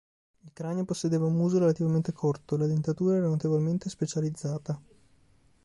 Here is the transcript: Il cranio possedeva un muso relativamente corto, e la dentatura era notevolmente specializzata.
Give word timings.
Il 0.45 0.49
cranio 0.51 0.83
possedeva 0.83 1.27
un 1.27 1.35
muso 1.35 1.59
relativamente 1.59 2.11
corto, 2.11 2.55
e 2.55 2.57
la 2.57 2.65
dentatura 2.65 3.17
era 3.17 3.27
notevolmente 3.27 3.87
specializzata. 3.87 4.81